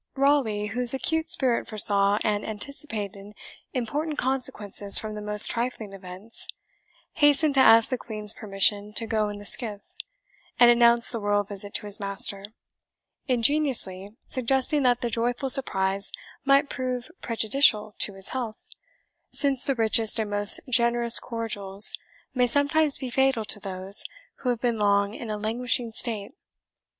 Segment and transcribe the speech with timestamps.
[0.15, 3.33] Raleigh, whose acute spirit foresaw and anticipated
[3.71, 6.47] important consequences from the most trifling events,
[7.13, 9.93] hastened to ask the Queen's permission to go in the skiff;
[10.59, 12.45] and announce the royal visit to his master;
[13.27, 16.11] ingeniously suggesting that the joyful surprise
[16.43, 18.65] might prove prejudicial to his health,
[19.31, 21.93] since the richest and most generous cordials
[22.33, 24.03] may sometimes be fatal to those
[24.37, 26.31] who have been long in a languishing state.